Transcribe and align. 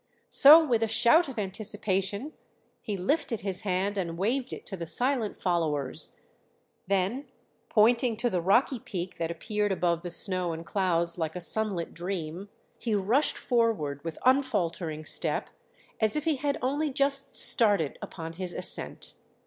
So 0.31 0.65
with 0.65 0.81
a 0.81 0.87
shout 0.87 1.27
of 1.27 1.37
anticipation 1.37 2.33
he 2.81 2.97
lifted 2.97 3.41
his 3.41 3.61
hand 3.61 3.99
and 3.99 4.17
waved 4.17 4.51
it 4.51 4.65
to 4.65 4.75
the 4.75 4.87
silent 4.87 5.37
followers; 5.39 6.15
then, 6.87 7.27
pointing 7.69 8.17
to 8.17 8.27
the 8.31 8.41
rocky 8.41 8.79
peak 8.79 9.17
that 9.19 9.29
appeared 9.29 9.71
above 9.71 10.01
the 10.01 10.09
snow 10.09 10.53
and 10.53 10.65
clouds 10.65 11.19
like 11.19 11.35
a 11.35 11.39
sunlit 11.39 11.93
dream, 11.93 12.49
he 12.79 12.95
rushed 12.95 13.37
forward 13.37 14.03
with 14.03 14.17
unfaltering 14.25 15.05
step, 15.05 15.51
as 15.99 16.15
if 16.15 16.23
he 16.25 16.37
had 16.37 16.57
only 16.63 16.89
just 16.89 17.35
started 17.35 17.99
upon 18.01 18.33
his 18.33 18.53
ascent. 18.53 19.13